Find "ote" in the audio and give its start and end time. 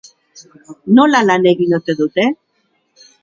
1.79-1.95